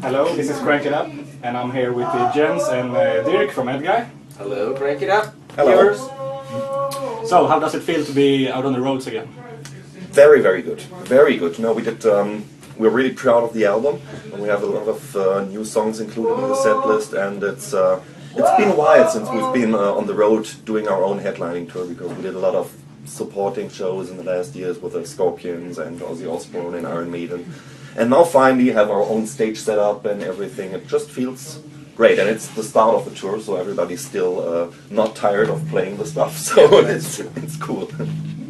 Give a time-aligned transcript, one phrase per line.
[0.00, 1.08] Hello, this is Crank It Up,
[1.42, 4.08] and I'm here with uh, Jens and uh, Dirk from Edguy.
[4.36, 5.34] Hello, crank it up.
[5.56, 5.72] Hello.
[5.72, 5.98] Yours?
[7.28, 9.26] So, how does it feel to be out on the roads again?
[10.12, 10.80] Very, very good.
[11.08, 11.58] Very good.
[11.58, 12.06] No, we did.
[12.06, 12.44] Um,
[12.76, 14.00] we're really proud of the album,
[14.32, 17.12] and we have a lot of uh, new songs included in the set list.
[17.12, 18.00] And it's uh,
[18.36, 21.72] it's been a while since we've been uh, on the road doing our own headlining
[21.72, 22.72] tour because we did a lot of
[23.04, 27.52] supporting shows in the last years with the Scorpions and Ozzy Osbourne and Iron Maiden,
[27.96, 30.72] and now finally have our own stage set up and everything.
[30.72, 31.60] It just feels
[31.96, 35.66] great, and it's the start of the tour, so everybody's still uh, not tired of
[35.68, 36.36] playing the stuff.
[36.48, 37.90] So it's it's cool.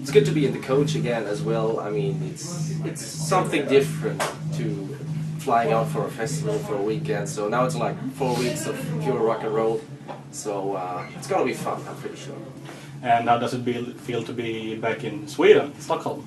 [0.01, 1.81] It's good to be in the coach again as well.
[1.81, 4.23] I mean, it's it's something different
[4.57, 4.97] to
[5.39, 7.29] flying out for a festival for a weekend.
[7.29, 9.81] So now it's like four weeks of pure rock and roll.
[10.31, 11.83] So uh, it's gonna be fun.
[11.89, 12.37] I'm pretty sure.
[13.03, 16.27] And how does it be, feel to be back in Sweden, Stockholm?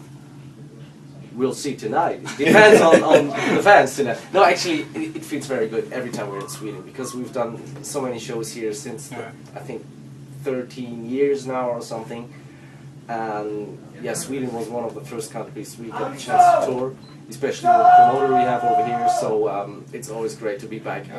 [1.34, 2.22] We'll see tonight.
[2.24, 4.20] It depends on, on the fans tonight.
[4.34, 7.58] No, actually, it, it feels very good every time we're in Sweden because we've done
[7.84, 9.86] so many shows here since the- I think
[10.44, 12.32] 13 years now or something.
[13.08, 16.96] And yeah, Sweden was one of the first countries we got a chance to tour,
[17.30, 19.10] especially with the promoter we have over here.
[19.20, 21.06] So um, it's always great to be back.
[21.10, 21.18] And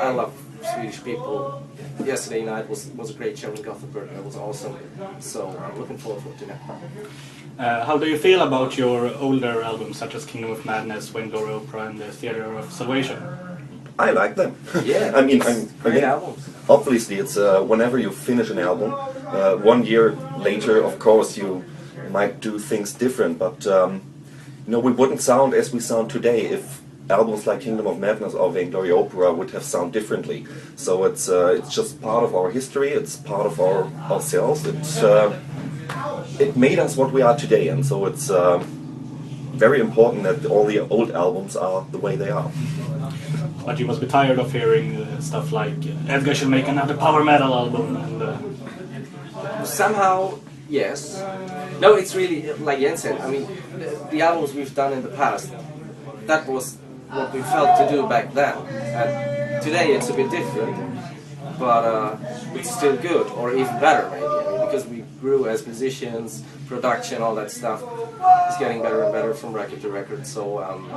[0.00, 0.32] I, I love
[0.74, 1.66] Swedish people.
[2.04, 4.10] Yesterday night was was a great show in Gothenburg.
[4.12, 4.76] It was awesome.
[5.20, 6.60] So I'm looking forward to tonight.
[7.58, 11.30] Uh, how do you feel about your older albums, such as Kingdom of Madness, Vain
[11.30, 13.22] Glory Opera, and The Theatre of Salvation?
[13.98, 14.56] I like them.
[14.84, 16.48] Yeah, I mean, I'm, great again, albums.
[16.68, 18.94] obviously, it's uh, whenever you finish an album,
[19.26, 21.64] uh, one year later, of course, you
[22.10, 23.38] might do things different.
[23.38, 24.02] But um,
[24.66, 28.34] you know, we wouldn't sound as we sound today if albums like Kingdom of Madness
[28.34, 30.46] or Vainglory Opera would have sound differently.
[30.76, 32.90] So it's uh, it's just part of our history.
[32.90, 34.66] It's part of our ourselves.
[34.66, 35.32] It uh,
[36.38, 38.30] it made us what we are today, and so it's.
[38.30, 38.64] Uh,
[39.52, 42.50] very important that all the old albums are the way they are.
[43.64, 46.96] But you must be tired of hearing uh, stuff like uh, Edguy should make another
[46.96, 50.38] power metal album, and uh, Somehow,
[50.68, 51.22] yes.
[51.80, 53.20] No, it's really like Jens said.
[53.20, 53.46] I mean,
[53.78, 55.52] the, the albums we've done in the past,
[56.26, 56.78] that was
[57.12, 58.56] what we felt to do back then.
[58.66, 60.76] And today it's a bit different,
[61.58, 62.16] but uh,
[62.54, 64.64] it's still good, or even better maybe.
[64.64, 67.82] Because we grew as musicians, production, all that stuff
[68.50, 70.26] is getting better and better from record to record.
[70.26, 70.88] So um,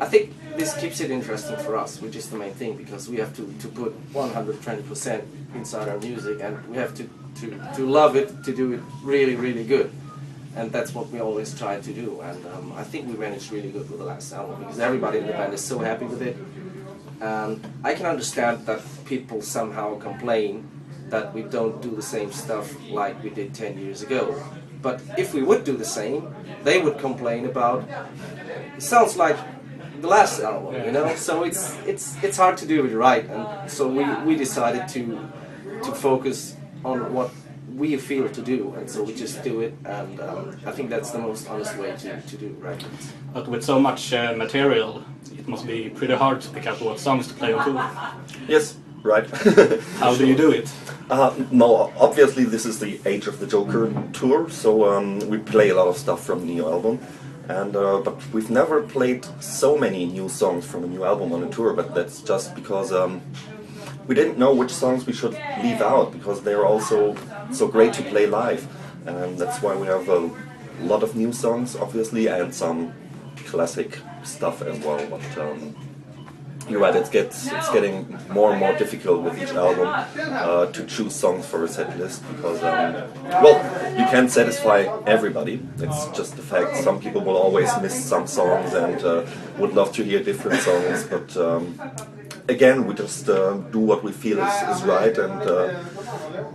[0.00, 3.16] I think this keeps it interesting for us, which is the main thing, because we
[3.16, 7.10] have to, to put 120% inside our music and we have to,
[7.40, 9.90] to, to love it, to do it really, really good.
[10.56, 12.20] And that's what we always try to do.
[12.22, 15.26] And um, I think we managed really good with the last album because everybody in
[15.26, 16.36] the band is so happy with it.
[17.20, 20.68] And I can understand that people somehow complain
[21.10, 24.42] that we don't do the same stuff like we did 10 years ago.
[24.82, 27.88] But if we would do the same, they would complain about
[28.76, 29.36] it sounds like
[30.00, 31.14] the last album, you know.
[31.16, 35.02] So it's it's it's hard to do it right, and so we we decided to
[35.84, 37.30] to focus on what
[37.76, 41.10] we feel to do, and so we just do it, and um, I think that's
[41.10, 43.12] the most honest way to, to do records.
[43.34, 45.04] but with so much uh, material,
[45.38, 47.90] it must be pretty hard to pick out what songs to play on tour.
[48.48, 49.28] Yes, right.
[49.98, 50.72] How do you do it?
[51.10, 55.68] Uh, no, obviously this is the Age of the Joker tour, so um, we play
[55.68, 56.98] a lot of stuff from the new album.
[57.48, 61.44] And uh, but we've never played so many new songs from a new album on
[61.44, 61.74] a tour.
[61.74, 63.20] But that's just because um,
[64.08, 67.14] we didn't know which songs we should leave out because they're also
[67.52, 68.66] so great to play live.
[69.06, 70.30] And that's why we have a
[70.80, 72.92] lot of new songs, obviously, and some
[73.46, 75.06] classic stuff as well.
[75.08, 75.74] But um,
[76.68, 80.84] you're right, it gets it's getting more and more difficult with each album uh, to
[80.86, 82.94] choose songs for a set list because um,
[83.42, 83.58] well,
[83.96, 85.60] you can't satisfy everybody.
[85.78, 86.76] It's just the fact.
[86.76, 89.26] Some people will always miss some songs and uh,
[89.58, 91.78] would love to hear different songs, but um,
[92.48, 95.82] again, we just uh, do what we feel is, is right and uh,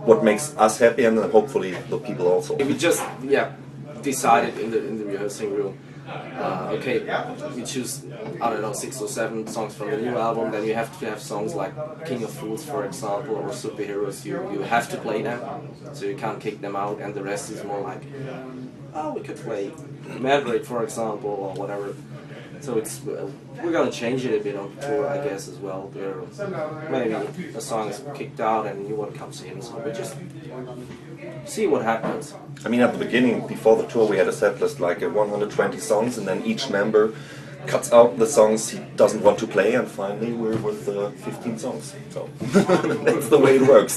[0.04, 2.56] what makes us happy, and hopefully the people also.
[2.56, 3.52] We just yeah
[4.02, 5.78] decided in the in the rehearsing room.
[6.08, 6.98] Uh, okay,
[7.54, 8.04] we choose
[8.40, 10.50] I don't know six or seven songs from the new album.
[10.50, 11.72] Then you have to have songs like
[12.04, 14.24] King of Fools, for example, or Superheroes.
[14.24, 15.40] You you have to play them,
[15.92, 17.00] so you can't kick them out.
[17.00, 18.02] And the rest is more like,
[18.94, 19.70] oh, we could play
[20.18, 21.94] Maverick, for example, or whatever.
[22.62, 23.28] So it's uh,
[23.60, 25.90] we're gonna change it a bit on tour, I guess, as well.
[25.92, 26.14] Where
[26.90, 27.12] maybe
[27.56, 29.60] a song is kicked out and a new one comes in.
[29.60, 30.14] So we just
[31.44, 32.34] see what happens.
[32.64, 35.08] I mean, at the beginning, before the tour, we had a set list like uh,
[35.10, 37.12] 120 songs, and then each member
[37.66, 41.58] cuts out the songs he doesn't want to play, and finally we're with uh, 15
[41.58, 41.96] songs.
[42.10, 43.94] So that's the way it works.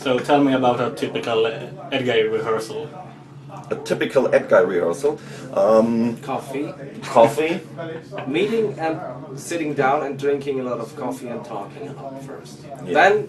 [0.00, 2.88] So tell me about a typical uh, Edguy rehearsal.
[3.70, 5.18] A typical Edguy rehearsal.
[5.54, 6.72] Um, Coffee,
[7.02, 7.60] coffee,
[8.26, 8.98] meeting and
[9.40, 12.60] sitting down and drinking a lot of coffee and talking a lot first.
[12.84, 12.92] Yeah.
[12.92, 13.28] Then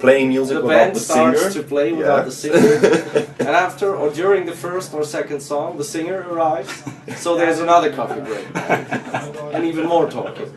[0.00, 1.52] playing music the without band the starts singer.
[1.62, 2.24] to play without Yeah.
[2.24, 6.72] the singer, and after or during the first or second song, the singer arrives.
[7.16, 8.46] So there's another coffee break,
[9.54, 10.50] and even more talking.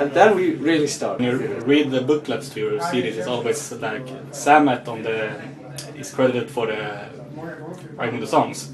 [0.00, 1.20] and then we really start.
[1.20, 5.40] When you read the booklets to your CDs, it's always like Sammet on the
[5.96, 7.08] is credited for the
[7.96, 8.70] writing the songs.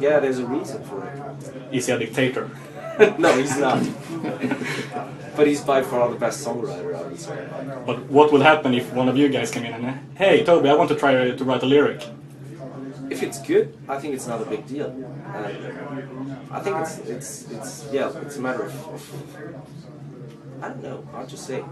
[0.00, 1.74] Yeah, there's a reason for it.
[1.74, 2.50] Is he a dictator?
[3.18, 3.82] no, he's not.
[5.36, 7.48] but he's by far the best songwriter, I would say.
[7.86, 10.74] But what will happen if one of you guys came in and, hey, Toby, I
[10.74, 12.06] want to try to write a lyric?
[13.10, 14.90] If it's good, I think it's not a big deal.
[16.50, 19.02] I think it's it's it's yeah, it's a matter of, of
[20.62, 21.62] I don't know how to say.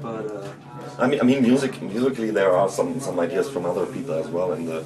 [0.00, 0.52] But uh,
[0.98, 1.80] I mean, I mean, music.
[1.82, 4.84] Musically, there are some some ideas from other people as well in the,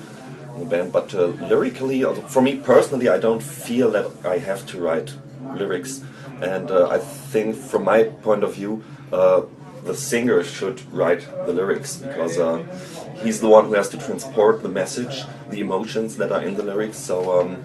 [0.54, 0.92] in the band.
[0.92, 5.14] But uh, lyrically, uh, for me personally, I don't feel that I have to write
[5.54, 6.02] lyrics.
[6.40, 9.42] And uh, I think, from my point of view, uh,
[9.84, 12.62] the singer should write the lyrics because uh,
[13.22, 16.62] he's the one who has to transport the message, the emotions that are in the
[16.62, 16.98] lyrics.
[16.98, 17.40] So.
[17.40, 17.64] Um,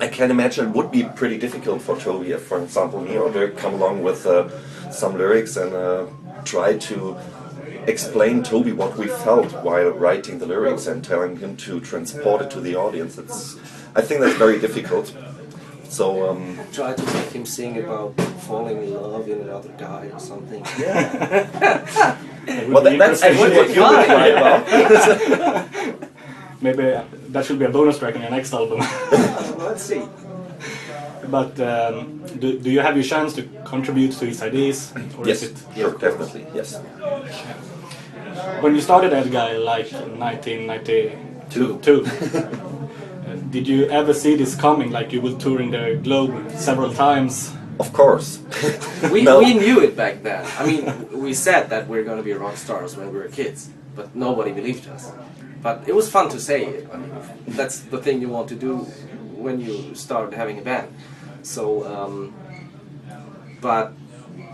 [0.00, 3.30] I can imagine it would be pretty difficult for Toby if, for example, me or
[3.30, 4.48] Dirk come along with uh,
[4.90, 6.06] some lyrics and uh,
[6.44, 7.16] try to
[7.86, 12.50] explain Toby what we felt while writing the lyrics and telling him to transport it
[12.52, 13.18] to the audience.
[13.18, 13.56] It's,
[13.94, 15.14] I think that's very difficult.
[15.88, 20.18] So, um, try to make him sing about falling in love in another guy or
[20.18, 20.64] something.
[20.66, 20.76] It
[22.66, 24.66] would well, that, that's actually what you would write about.
[26.60, 26.82] Maybe
[27.28, 28.78] that should be a bonus track in your next album.
[29.58, 30.02] Let's see.
[31.30, 34.92] But um, do, do you have your chance to contribute to his ideas?
[35.18, 36.80] Or Yes, is it sure, definitely, yes.
[38.60, 42.04] when you started Edguy like 1992 Two.
[42.34, 47.52] uh, did you ever see this coming like you will touring the globe several times
[47.78, 48.38] Of course.
[49.12, 49.38] We, No.
[49.40, 50.44] we knew it back then.
[50.58, 50.84] I mean,
[51.24, 54.52] we said that we're going to be rock stars when we were kids, but nobody
[54.52, 55.10] believed us.
[55.62, 56.88] But it was fun to say it.
[56.92, 57.10] I mean,
[57.48, 58.86] that's the thing you want to do
[59.44, 60.88] when you start having a band.
[61.44, 62.34] So, um,
[63.60, 63.92] but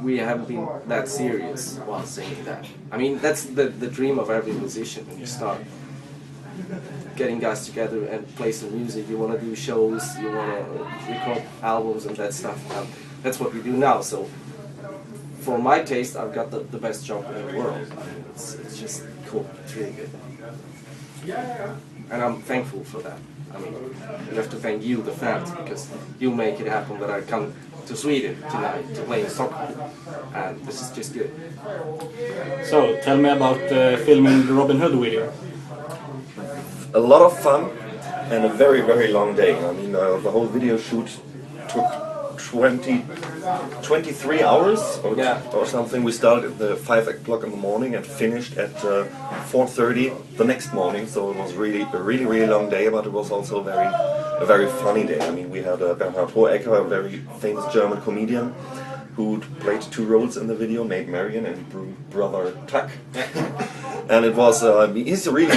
[0.02, 2.66] we haven't been that serious while singing that.
[2.90, 5.60] I mean, that's the, the dream of every musician when you start
[7.16, 9.08] getting guys together and play some music.
[9.08, 12.58] You want to do shows, you want to record albums and that stuff.
[12.76, 12.88] Um,
[13.22, 14.00] that's what we do now.
[14.00, 14.28] So,
[15.40, 17.76] for my taste, I've got the, the best job in the world.
[17.92, 19.48] I mean, it's, it's just cool.
[19.62, 20.10] It's really good.
[22.10, 23.18] And I'm thankful for that.
[23.54, 23.72] I mean,
[24.28, 27.52] you have to thank you, the fans, because you make it happen that I come
[27.86, 29.74] to Sweden tonight to play in Stockholm.
[30.34, 31.30] And this is just good.
[32.64, 35.32] so tell me about uh, filming the robin hood video
[36.94, 37.70] a lot of fun
[38.30, 41.08] and a very very long day i mean uh, the whole video shoot
[41.68, 42.09] took
[42.48, 43.04] 20
[43.82, 45.40] 23 hours or, Yeah.
[45.52, 49.04] or something we started at the 5 o'clock in the morning and finished at uh,
[49.50, 53.12] 4.30 the next morning so it was really a really really long day but it
[53.12, 53.88] was also a very
[54.42, 58.00] a very funny day i mean we had uh, Bernhard Hoëcker a very famous german
[58.02, 58.54] comedian
[59.16, 62.88] who played two roles in the video, Maid Marian and br- brother Tuck.
[64.08, 65.56] and it was, uh, he's a really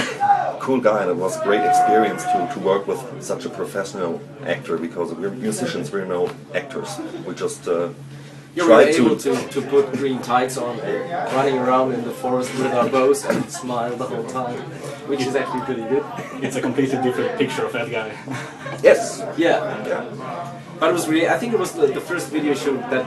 [0.64, 4.18] cool guy and it was a great experience to, to work with such a professional
[4.46, 6.88] actor because we're musicians, we're no actors.
[7.26, 7.90] We just uh,
[8.56, 11.02] You're try really able to, to put green tights on and
[11.36, 14.56] running around in the forest with our bows and smile the whole time,
[15.10, 16.04] which is actually pretty good.
[16.42, 18.10] it's a completely different picture of that guy
[18.82, 19.22] Yes.
[19.36, 20.02] Yeah, Yeah.
[20.80, 23.04] but it was really, I think it was the, the first video shoot that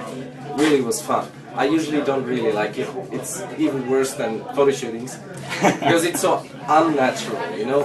[0.61, 1.25] really was fun.
[1.55, 2.87] I usually don't really like it.
[3.11, 5.17] It's even worse than photo shootings
[5.61, 7.83] because it's so unnatural, you know?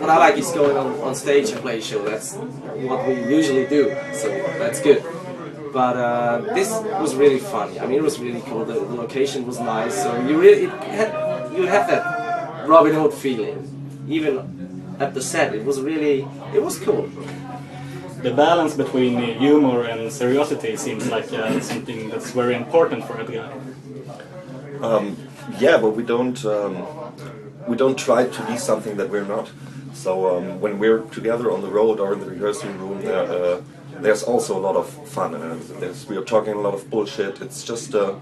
[0.00, 2.02] What I like is going on, on stage and play a show.
[2.04, 5.04] That's what we usually do, so that's good.
[5.72, 7.78] But uh, this was really fun.
[7.78, 8.64] I mean, it was really cool.
[8.64, 13.66] The, the location was nice, so you really had, you have that Robin Hood feeling.
[14.08, 17.08] Even at the set, it was really it was cool.
[18.22, 23.48] the balance between humor and seriosity seems like uh, something that's very important for guy
[24.82, 25.16] Um,
[25.58, 26.86] yeah, but we don't um,
[27.66, 29.50] we don't try to be something that we're not.
[29.92, 33.60] So um, when we're together on the road or in the rehearsal room, there, uh,
[34.00, 35.34] there's also a lot of fun.
[35.34, 37.42] And we are talking a lot of bullshit.
[37.42, 38.14] It's just uh,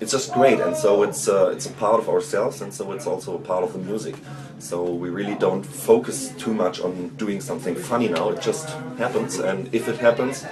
[0.00, 3.06] it's just great, and so it's uh, it's a part of ourselves, and so it's
[3.06, 4.16] also a part of the music.
[4.62, 8.30] So we really don't focus too much on doing something funny now.
[8.30, 10.46] It just happens, and if it happens,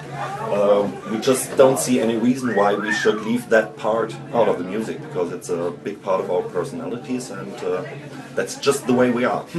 [0.51, 4.59] um, we just don't see any reason why we should leave that part out of
[4.59, 7.85] the music because it's a big part of our personalities, and uh,
[8.35, 9.47] that's just the way we are.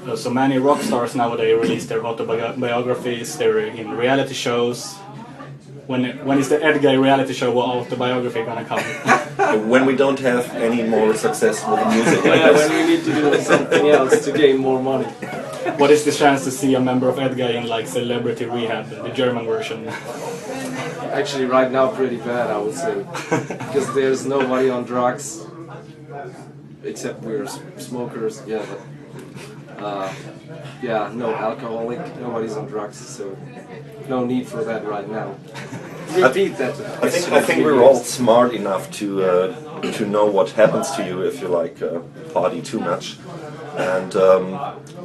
[0.00, 3.36] Uh, so many rock stars nowadays release their autobiographies.
[3.36, 4.96] They're in reality shows.
[5.90, 8.78] When when is the Edguy reality show or autobiography gonna come?
[9.72, 12.68] when we don't have any more success with music like Yeah, this.
[12.68, 15.08] when we need to do something else to gain more money.
[15.80, 19.08] what is the chance to see a member of Edguy in like Celebrity Rehab, the
[19.08, 19.88] German version?
[21.20, 22.94] Actually, right now, pretty bad, I would say,
[23.64, 25.44] because there's nobody on drugs
[26.84, 28.42] except we're smokers.
[28.46, 28.80] Yeah, but
[29.80, 30.12] uh,
[30.82, 33.36] yeah, no alcoholic, nobody's on drugs, so
[34.08, 35.34] no need for that right now.
[36.16, 36.74] Repeat that.
[37.02, 41.04] I think I think we're all smart enough to uh, to know what happens to
[41.06, 42.00] you if you like uh,
[42.32, 43.18] party too much,
[43.76, 44.46] and um,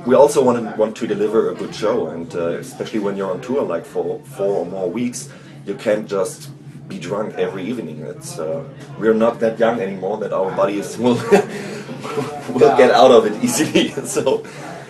[0.05, 3.31] we also want to want to deliver a good show, and uh, especially when you're
[3.31, 5.29] on tour like for four or more weeks,
[5.65, 6.49] you can't just
[6.87, 8.01] be drunk every evening.
[8.01, 8.63] It's uh,
[8.99, 11.15] we're not that young anymore that our bodies will
[12.53, 13.89] will get out of it easily.
[14.05, 14.43] so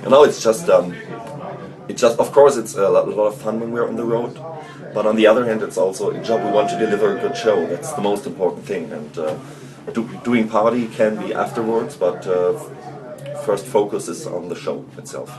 [0.04, 0.94] you know, it's just um,
[1.88, 4.06] it just of course it's a lot, a lot of fun when we're on the
[4.06, 4.40] road.
[4.94, 7.36] But on the other hand it's also a job we want to deliver a good
[7.36, 7.66] show.
[7.68, 8.92] That's the most important thing.
[8.92, 9.38] And uh,
[9.94, 12.54] do, doing party can be afterwards but uh,
[13.46, 15.30] first focus is on the show itself.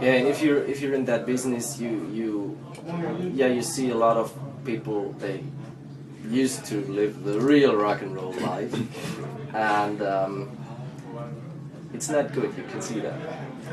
[0.00, 2.58] Yeah, and if you're if you're in that business, you you
[3.34, 4.32] yeah you see a lot of
[4.64, 5.44] people they
[6.28, 8.74] used to live the real rock and roll life,
[9.54, 10.50] and um,
[11.94, 12.50] it's not good.
[12.56, 13.14] You can see that.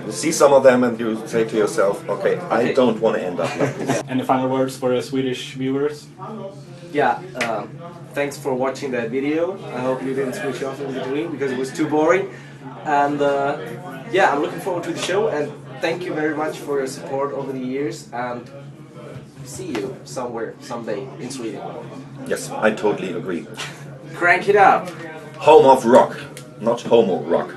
[0.06, 2.74] you see some of them and you say to yourself okay i Okay.
[2.80, 6.08] don't want to end up like this Any final words for the Swedish viewers?
[7.00, 7.22] Yeah.
[7.46, 7.64] Um,
[8.18, 9.42] thanks for watching that video.
[9.78, 12.26] I hope you didn't switch off in between because it was too boring.
[13.02, 13.58] And uh,
[14.18, 15.22] yeah, I'm looking forward to the show.
[15.36, 15.46] And
[15.86, 17.96] thank you very much for your support over the years.
[18.12, 18.50] And
[19.46, 21.62] see you somewhere someday in Sweden.
[22.28, 23.44] yes i totally agree
[24.22, 24.90] Crank it up.
[25.48, 26.14] home of rock
[26.68, 27.50] not homo rock